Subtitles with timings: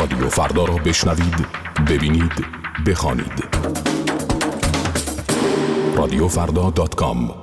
[0.00, 1.46] رادیو فردا را بشنوید
[1.90, 2.32] ببینید
[2.86, 3.44] بخوانید.
[5.96, 7.34] رادیو فردا دات کام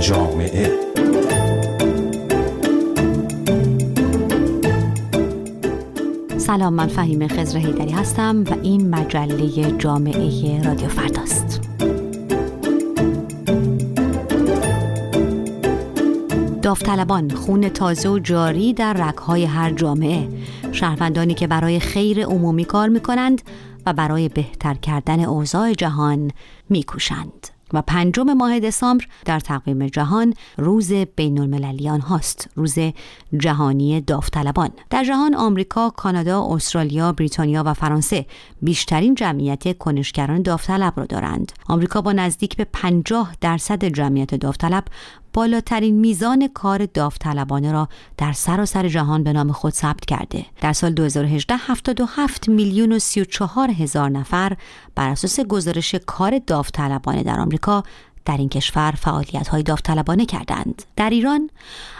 [0.00, 0.72] جامعه.
[6.38, 11.67] سلام من فهیم خزر هیدری هستم و این مجله جامعه رادیو فرداست.
[16.68, 20.28] داوطلبان خون تازه و جاری در رگهای هر جامعه.
[20.72, 23.42] شهروندانی که برای خیر عمومی کار می کنند
[23.86, 26.30] و برای بهتر کردن اوضاع جهان
[26.70, 27.46] میکوشند.
[27.72, 32.78] و پنجم ماه دسامبر در تقویم جهان روز بین المللیان هاست روز
[33.38, 34.70] جهانی داوطلبان.
[34.90, 38.26] در جهان آمریکا، کانادا، استرالیا، بریتانیا و فرانسه
[38.62, 41.52] بیشترین جمعیت کنشگران داوطلب را دارند.
[41.68, 44.84] آمریکا با نزدیک به 50 درصد جمعیت داوطلب
[45.38, 50.46] بالاترین میزان کار داوطلبانه را در سراسر جهان به نام خود ثبت کرده.
[50.60, 54.56] در سال 2018 77 میلیون و 34 هزار نفر
[54.94, 57.82] بر اساس گزارش کار داوطلبانه در آمریکا
[58.28, 60.82] در این کشور فعالیت های داوطلبانه کردند.
[60.96, 61.50] در ایران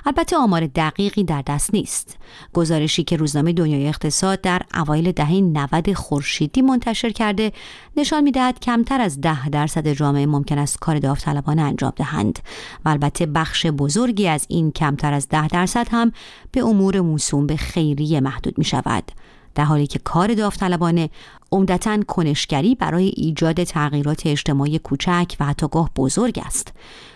[0.07, 2.17] البته آمار دقیقی در دست نیست.
[2.53, 7.53] گزارشی که روزنامه دنیای اقتصاد در اوایل دهه 90 خورشیدی منتشر کرده
[7.97, 12.39] نشان می‌دهد کمتر از ده درصد جامعه ممکن است کار داوطلبانه انجام دهند
[12.85, 16.13] و البته بخش بزرگی از این کمتر از ده درصد هم
[16.53, 19.13] به امور موسوم به خیریه محدود می شود.
[19.59, 21.11] در حالی که کار داوطلبانه
[21.53, 26.73] عمدتا کنشگری برای ایجاد تغییرات اجتماعی کوچک و حتی گاه بزرگ است.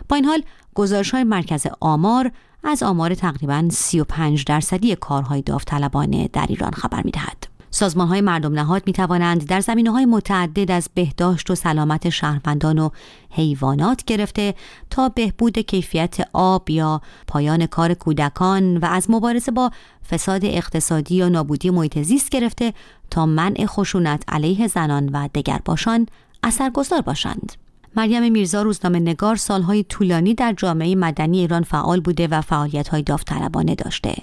[0.09, 0.43] با این حال
[0.75, 2.33] گزارش های مرکز آمار
[2.65, 7.47] از آمار تقریبا 35 درصدی کارهای داوطلبانه در ایران خبر می‌دهد.
[7.75, 12.79] سازمان های مردم نهاد می توانند در زمینه های متعدد از بهداشت و سلامت شهروندان
[12.79, 12.91] و
[13.31, 14.55] حیوانات گرفته
[14.91, 19.71] تا بهبود کیفیت آب یا پایان کار کودکان و از مبارزه با
[20.11, 22.75] فساد اقتصادی یا نابودی محیط زیست گرفته
[23.11, 26.07] تا منع خشونت علیه زنان و دگرباشان
[26.43, 27.53] اثرگذار باشند.
[27.97, 33.75] مریم میرزا روزنامه نگار سالهای طولانی در جامعه مدنی ایران فعال بوده و فعالیت‌های داوطلبانه
[33.75, 34.15] داشته.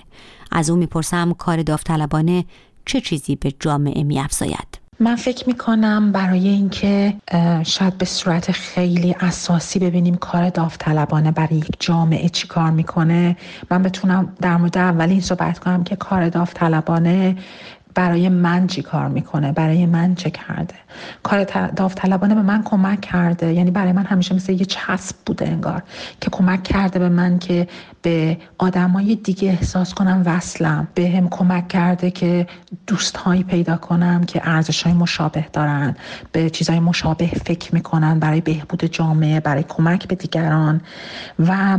[0.51, 2.45] از او می‌پرسم کار داوطلبانه
[2.89, 7.13] چه چیزی به جامعه میافزاید؟ من فکر می کنم برای اینکه
[7.65, 13.37] شاید به صورت خیلی اساسی ببینیم کار داوطلبانه برای یک جامعه چی کار می‌کنه
[13.71, 17.35] من بتونم در مورد اولین صحبت کنم که کار داوطلبانه
[17.95, 20.75] برای من چی کار می‌کنه برای من چه کرده.
[21.23, 25.83] کار داوطلبانه به من کمک کرده یعنی برای من همیشه مثل یه چسب بوده انگار
[26.21, 27.67] که کمک کرده به من که
[28.01, 30.87] به آدمای دیگه احساس کنم وصلم.
[30.95, 32.47] به هم کمک کرده که
[32.87, 35.95] دوستهایی پیدا کنم که ارزش های مشابه دارن
[36.31, 40.81] به چیزهای مشابه فکر می‌کنن برای بهبود جامعه برای کمک به دیگران.
[41.39, 41.77] و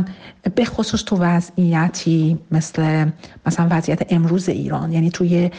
[0.55, 3.09] به خصوص تو وضعیتی مثل
[3.45, 5.51] مثلا وضعیت امروز ایران یعنی توی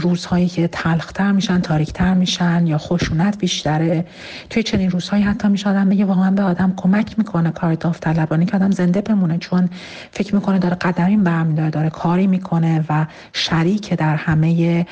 [0.00, 4.04] روزهایی که تلختر میشن تاریکتر میشن یا خشونت بیشتره
[4.50, 8.56] توی چنین روزهایی حتی میشه آدم بگه واقعا به آدم کمک می‌کنه کار داوطلبانه که
[8.56, 9.38] آدم زنده بمونه.
[9.38, 9.68] چون
[10.12, 14.86] فکر می‌کنه داره قدمی برمیداره داره کاری می‌کنه و شریک در همه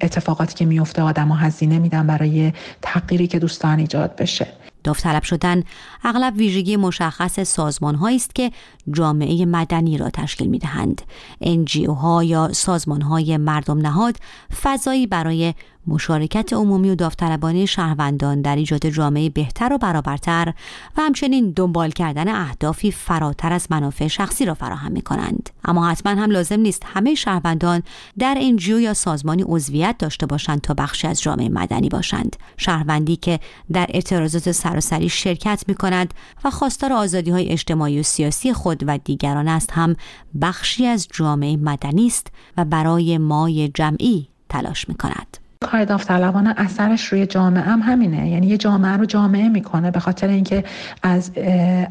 [0.00, 4.46] اتفاقاتی که میفته آدم ها هزینه میدن برای تغییری که دوستان ایجاد بشه
[4.84, 5.62] داوطلب شدن
[6.04, 8.50] اغلب ویژگی مشخص سازمان است که
[8.92, 11.02] جامعه مدنی را تشکیل می دهند.
[11.42, 14.16] NGO ها یا سازمان های مردم نهاد
[14.62, 15.54] فضایی برای
[15.88, 20.54] مشارکت عمومی و داوطلبانه شهروندان در ایجاد جامعه بهتر و برابرتر
[20.96, 25.50] و همچنین دنبال کردن اهدافی فراتر از منافع شخصی را فراهم می کنند.
[25.64, 27.82] اما حتما هم لازم نیست همه شهروندان
[28.18, 32.36] در انجیو سازمانی عضویت داشته باشند تا بخشی از جامعه مدنی باشند.
[32.56, 33.40] شهروندی که
[33.72, 38.98] در اعتراضات سراسری شرکت می کند و خواستار آزادی های اجتماعی و سیاسی خود و
[38.98, 39.96] دیگران است هم
[40.40, 42.26] بخشی از جامعه مدنی است
[42.56, 45.38] و برای مای جمعی تلاش می کند.
[45.60, 50.28] کار داوطلبانه اثرش روی جامعه هم همینه یعنی یه جامعه رو جامعه می‌کنه به خاطر
[50.28, 50.64] اینکه
[51.02, 51.30] از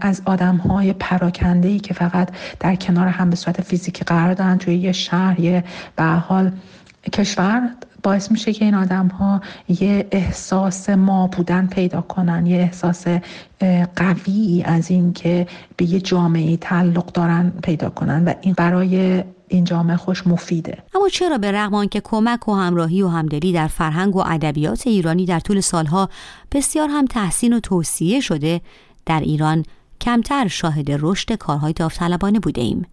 [0.01, 2.29] از آدم های پراکنده ای که فقط
[2.59, 5.63] در کنار هم به صورت فیزیکی قرار دارن توی یه شهر یه
[5.95, 6.51] به حال
[7.13, 7.69] کشور
[8.03, 13.05] باعث میشه که این آدم ها یه احساس ما بودن پیدا کنن یه احساس
[13.95, 15.47] قوی از اینکه
[15.77, 20.77] به یه جامعه تعلق دارن پیدا کنن و این برای این جامعه خوش مفیده.
[20.95, 25.25] اما چرا به رغم آنکه کمک و همراهی و همدلی در فرهنگ و ادبیات ایرانی
[25.25, 26.09] در طول سالها
[26.51, 28.61] بسیار هم تحسین و توصیه شده
[29.05, 29.63] در ایران
[30.01, 32.85] کمتر شاهد رشد کارهای داوطلبانه بوده ایم.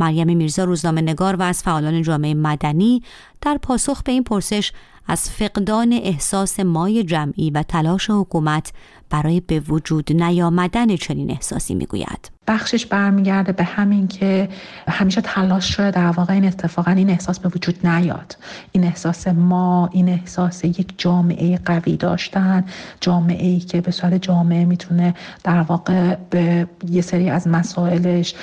[0.00, 3.02] مریم میرزا روزنامه نگار و از فعالان جامعه مدنی
[3.40, 4.72] در پاسخ به این پرسش
[5.08, 8.72] از فقدان احساس مای جمعی و تلاش حکومت
[9.10, 12.30] برای به وجود نیامدن چنین احساسی می‌گوید.
[12.46, 14.48] بخشش برمیگرده به همین که
[14.88, 18.36] همیشه تلاش شده در واقع این اتفاقا این احساس به وجود نیاد.
[18.72, 22.64] این احساس ما این احساس یک جامعه قوی داشتن
[23.00, 25.14] جامعه ای که به صورت جامعه می‌تونه
[25.44, 28.34] در واقع به یه سری از مسائلش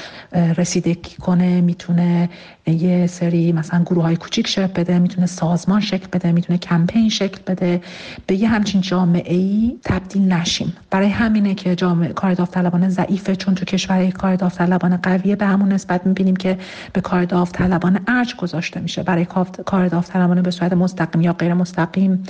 [0.58, 2.30] رسیدگی کنه می‌تونه
[2.68, 7.40] یه سری مثلا گروه های کوچیک شکل بده می‌تونه سازمان شکل بده می‌تونه کمپین شکل
[7.48, 7.82] بده.
[8.28, 10.74] به یه همچین جامعه ای تبدیل نشیم.
[10.90, 15.72] برای همینه که جامعه کار داوطلبانه ضعیفه چون تو کشور کار داوطلبانه قویه به همون
[15.72, 16.58] نسبت می‌بینیم که
[16.94, 19.04] به کار داوطلبانه ارج گذاشته میشه.
[19.04, 19.26] برای
[19.66, 22.24] کار داوطلبانه به صورت مستقیم یا غیر مستقیم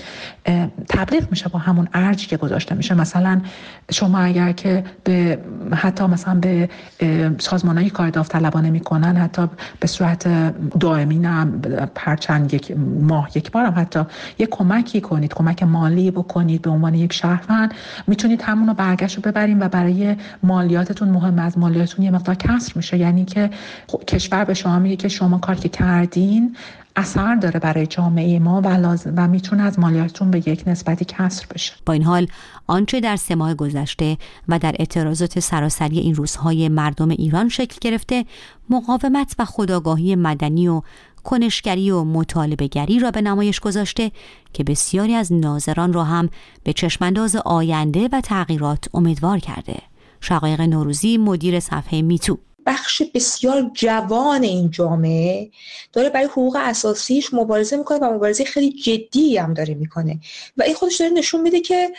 [0.89, 2.93] تبلیغ میشه با همون ارجی که گذاشته میشه.
[2.93, 3.41] مثلا
[3.91, 5.39] شما اگر که به
[5.73, 6.69] حتی مثلا به
[7.37, 9.47] سازمان های کار داوطلبانه می‌کنن حتی
[9.79, 10.27] به صورت
[10.79, 11.47] دائمی نه
[11.97, 14.03] هر چند یک ماه یک بارم حتی
[14.39, 17.73] یک کمکی کنید کمک مالی بکنید به عنوان یک شهروند.
[18.07, 22.73] می‌تونید همون رو برگشت رو ببریم و برای مالیاتتون مهم از مالیاتتون یه مقدار کسر
[22.75, 22.97] میشه.
[22.97, 23.49] یعنی که
[24.07, 26.55] کشور به شما میگه که شما کار که کردین
[26.95, 31.45] اثر داره برای جامعه ما و, لازم و می‌تونه از مالیاتتون به یک نسبتی کسر
[31.53, 31.73] بشه.
[31.85, 32.27] با این حال
[32.67, 34.17] آنچه در سه ماه گذشته
[34.47, 38.25] و در اعتراضات سراسری این روزهای مردم ایران شکل گرفته
[38.69, 40.81] مقاومت و خداگاهی مدنی و
[41.25, 44.11] کنشگری و مطالبهگری را به نمایش گذاشته
[44.53, 46.29] که بسیاری از ناظران را هم
[46.63, 49.75] به چشمانداز آینده و تغییرات امیدوار کرده.
[50.21, 52.37] شقایق نوروزی مدیر صفحه میتو.
[52.65, 55.49] بخش بسیار جوان این جامعه
[55.93, 60.19] داره برای حقوق اساسیش مبارزه می‌کنه و مبارزه خیلی جدی هم داره می‌کنه.
[60.57, 61.91] و این خودش داره نشون میده که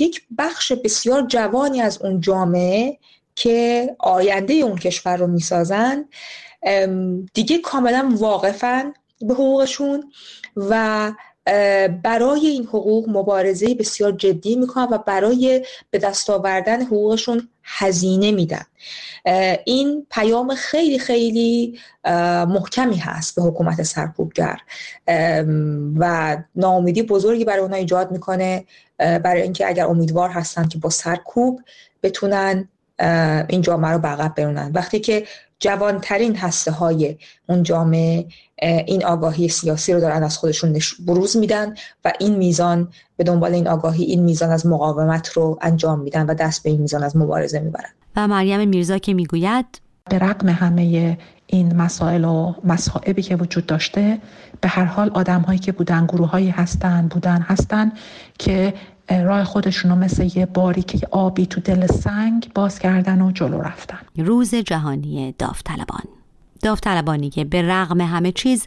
[0.00, 2.98] یک بخش بسیار جوانی از اون جامعه
[3.36, 6.04] که آینده اون کشور رو می‌سازن
[7.34, 10.12] دیگه کاملا واقفن به حقوقشون
[10.56, 11.12] و
[12.02, 18.64] برای این حقوق مبارزه بسیار جدی می‌کنن و برای به دست آوردن حقوقشون هزینه میدن.
[19.64, 21.78] این پیام خیلی خیلی
[22.48, 24.60] محکمی هست به حکومت سرکوبگر.
[25.96, 28.64] و ناامیدی بزرگی برای اونها ایجاد می‌کنه
[28.98, 31.60] برای اینکه اگر امیدوار هستن که با سرکوب
[32.02, 32.68] بتونن
[33.48, 34.72] این جامعه رو به برونن.
[34.74, 35.26] وقتی که
[35.64, 37.16] جوانترین هسته های
[37.48, 38.26] اون جامعه
[38.86, 41.74] این آگاهی سیاسی رو دارن از خودشون بروز میدن
[42.04, 46.34] و این میزان به دنبال این آگاهی این میزان از مقاومت رو انجام میدن و
[46.34, 47.90] دست به این میزان از مبارزه می‌برن.
[48.16, 49.80] و مریم میرزا که می‌گوید
[50.10, 54.18] به رقم همه این مسائل و مصائبی که وجود داشته
[54.60, 57.92] به هر حال آدم هایی که بودن گروه هایی هستن بودن هستن
[58.38, 58.74] که
[59.08, 63.98] راه خودشون رو مثل یه باریک آبی تو دل سنگ باز کردن و جلو رفتن
[64.16, 66.04] روز جهانی داوطلبان
[66.62, 68.66] داوطلبانی که به رغم همه چیز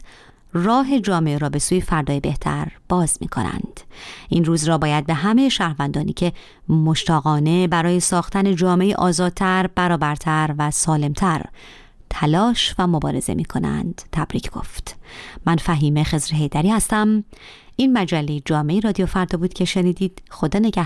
[0.52, 3.80] راه جامعه را به سوی فردای بهتر باز می کنند.
[4.28, 6.32] این روز را باید به همه شهروندانی که
[6.68, 11.44] مشتاقانه برای ساختن جامعه آزادتر، برابرتر و سالمتر
[12.10, 14.96] تلاش و مبارزه می کنند تبریک گفت.
[15.46, 17.24] من فهیمه خزر هیدری هستم.
[17.80, 20.22] این مجله جامعه رادیو فردا بود که شنیدید.
[20.30, 20.70] خدا نگه